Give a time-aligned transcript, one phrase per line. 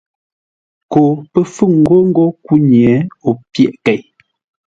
[0.91, 1.01] Ko
[1.31, 2.89] pə́ fúŋ ghó ńgó kúnye,
[3.27, 4.01] o pyéʼ kei.